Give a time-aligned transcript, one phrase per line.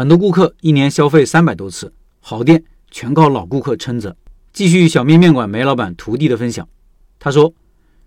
[0.00, 4.16] 很多顾客一年消费三百多次，好店全靠老顾客撑着。
[4.50, 6.66] 继续小面面馆梅老板徒弟的分享，
[7.18, 7.52] 他说：“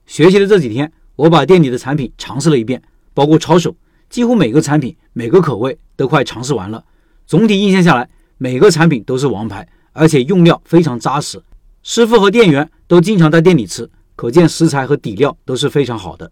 [0.08, 2.82] 学习的这几天，我把店里的产品尝试了一遍，
[3.14, 3.76] 包括抄手，
[4.10, 6.84] 几乎每个产品、每个口味都快尝试完了。
[7.28, 11.40] 总体印象下来，每个产品都是王牌，而且用料非常扎实。
[11.84, 16.32] 师傅和店员都经常在店里吃，可见食材和底料都是非常好的，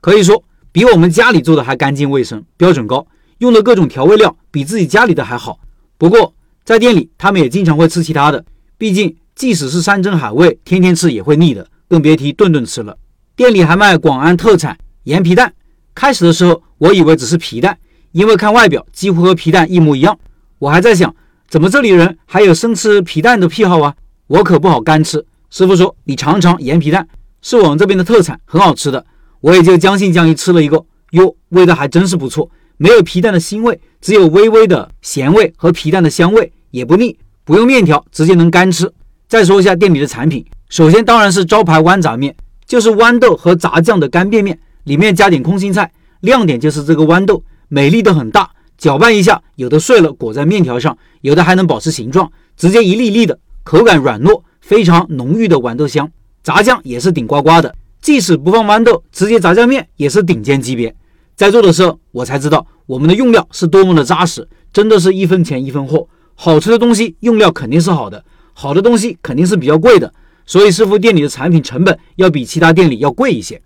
[0.00, 0.42] 可以说
[0.72, 3.06] 比我们家里做的还干净卫生，标准高。
[3.42, 5.58] 用的各种调味料比自己家里的还好。
[5.98, 6.32] 不过
[6.64, 8.44] 在店里，他们也经常会吃其他的，
[8.78, 12.94] 毕竟。”即使是山珍海味，天天吃也会腻的，更别提顿顿吃了。
[13.34, 15.54] 店里还卖广安特产盐皮蛋。
[15.94, 17.78] 开始的时候，我以为只是皮蛋，
[18.12, 20.16] 因为看外表几乎和皮蛋一模一样。
[20.58, 21.12] 我还在想，
[21.48, 23.94] 怎么这里人还有生吃皮蛋的癖好啊？
[24.26, 25.24] 我可不好干吃。
[25.48, 27.08] 师傅说，你尝尝盐皮蛋，
[27.40, 29.04] 是我们这边的特产，很好吃的。
[29.40, 38.92] 我也就将信将疑吃了一个，哟，味道还真是不错，没有皮蛋的腥味，只有微微的咸味和皮蛋的香味，也不腻，不用面条，直接能干吃。
[39.28, 42.34] 再说一下店里的产品，首先当然是招牌豌杂面，
[42.66, 56.10] 就是豌豆和炸酱的干便面，里面加点空心菜，亮点就是这个豌豆每粒都很大，搅拌一下，有的碎了裹在面条上，有的还能保持形状，直接一粒粒的，口感软糯，非常浓郁的豌豆香。
[56.42, 60.94] 炸酱也是顶呱呱的，即使不放豌豆，直接炸酱面也是顶尖级别。
[61.42, 66.06] 在做的时候，我才知道我们的用料是多么的扎实，真的是一分钱一分货。
[66.36, 68.24] 好吃的东西用料肯定是好的。
[68.52, 70.14] 好的东西肯定是比较贵的，
[70.46, 73.60] 所以师傅店里的产品成本要比其他店里要贵一些。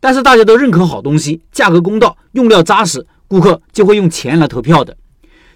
[0.00, 4.96] 但是大家都认可好东西，价格公道，用料扎实，顾客就会用钱来投票的。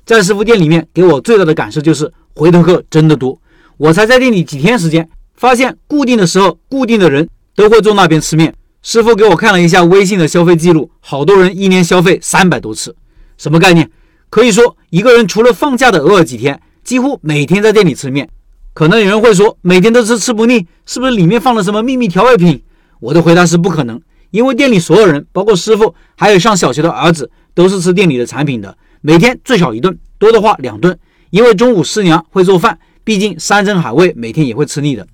[0.06, 3.36] 在师傅店里面，给我最大的感受就是回头客真的多。
[3.78, 8.54] 我才在店里几天时间，发现固定的时候，固定的人都会坐那边吃面。
[8.90, 12.96] 师傅给我看了一下微信的消费记录，好多人一年消费三百多次，
[13.36, 13.90] 什么概念？
[14.30, 18.30] 可以说一个人除了放假的偶尔几天，几乎每天在店里吃面。
[18.72, 22.62] 可能有人会说，每天都吃吃不腻，是不是里面放了什么秘密调味品？
[23.00, 24.00] 我的回答是不可能，
[24.30, 30.98] 因为店里所有人，包括师傅，还有上小学的儿子，都是吃店里的产品的，每天最少一顿，多的话两顿。
[31.28, 35.06] 因为中午师娘会做饭，毕竟山珍海味每天也会吃腻的。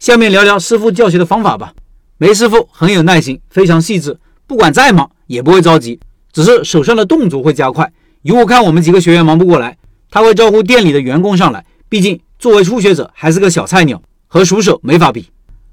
[0.00, 1.72] 下面聊聊师傅教学的方法吧。
[2.22, 4.16] 梅师傅很有耐心，非常细致，
[4.46, 5.98] 不管再忙也不会着急，
[6.32, 7.92] 只是手上的动作会加快。
[8.22, 9.76] 如果看我们几个学员忙不过来，
[10.08, 12.20] 他会招呼店里的员工上来，毕竟。
[12.38, 15.30] 作为初学者，还是个小菜鸟，和熟手没法比。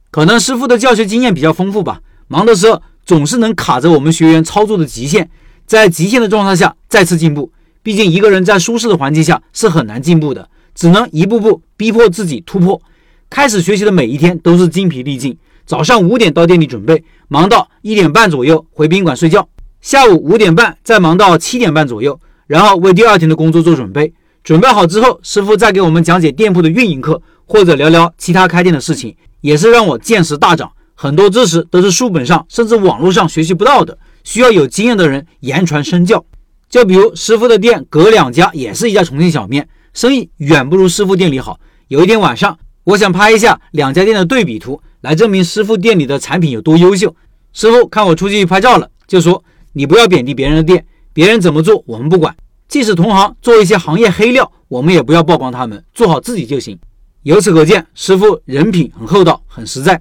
[0.10, 5.30] 可能师傅的教学经验比较丰富吧，忙的时候总是能卡着我们学员操作的极限，
[5.68, 7.52] 在极限的状态下再次进步。
[7.84, 12.81] 毕竟一个人在舒适的环境下是很难进步的，只能一步步逼迫自己突破。
[13.30, 15.38] 开始学习的每一天都是精疲力尽，
[15.69, 19.47] 早上五点到店里准备，忙到一点半左右回宾馆睡觉，
[19.81, 24.12] 下午五点半再忙到七点半左右，然后为第二天的工作做准备。
[24.44, 30.72] 准备好之后，师傅再给我们讲解店铺的运营课，或者聊聊其他开店的事情，也是让我见识大涨。
[30.96, 36.25] 很多知识都是书本上甚至网络上学习不到的，需要有经验的人言传身教。
[36.68, 41.59] 就比如师傅的店隔两家也是一家重庆小面，生意远不如师傅店里好。
[41.90, 47.16] 有一天晚上，我想拍一下两家店的对比图，来证明师傅店里的产品有多优秀。
[47.54, 49.44] 师傅看我出去拍照了，就说
[49.74, 52.36] ：“你不要贬低别人的店，别人怎么做我们不管。”
[52.68, 56.78] 即使同行做一些行业黑料，我们也不要曝光他们，做好自己就行。
[57.24, 60.00] 由此可见，师傅人品很厚道，很实在。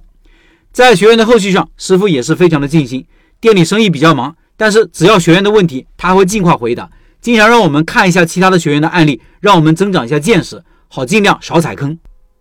[0.71, 3.03] 在学员的后续上，师傅也是非常的尽心。
[3.41, 6.87] 店里生意比较忙，但是只要学员的问题，他会尽快回答。
[7.19, 11.97] 经常让我们看一下其他的学员的案例，让我们增长一下见识，好尽量少踩坑。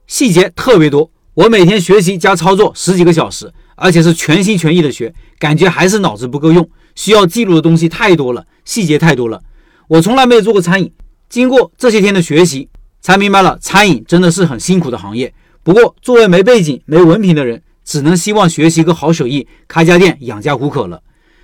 [0.07, 9.41] 细节特别多，我每天学习加操作十几个小时，而且是全心全意的学，感觉还是脑子不够用，需要记录的东西太多了，细节太多了。
[9.87, 10.93] 我从来没有做过餐饮，
[11.29, 12.69] 经过这些天的学习，
[13.01, 15.33] 才明白了餐饮真的是很辛苦的行业。
[15.63, 21.01] 不过，作为没背景、没文凭的人，只能希望学习个好手艺，开家店养家糊口了。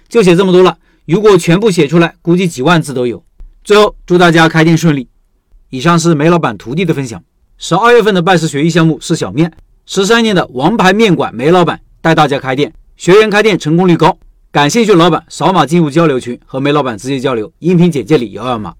[0.09, 0.77] 就写这么多了，
[1.07, 3.25] 如果全部写出来，估计几万字都有。
[3.63, 5.07] 最后，祝大家开店顺利。
[5.71, 7.23] 以上是梅老板徒弟的分享。
[7.57, 9.53] 十二月份的拜师学艺项目是小面，
[9.87, 14.17] 十三年的王牌面馆梅老板带大家开店，学员开店成功率高。
[14.51, 17.53] 感兴趣老板扫码进入交流群，和梅老板直接交流。
[17.59, 18.73] 音频简介里有二维码。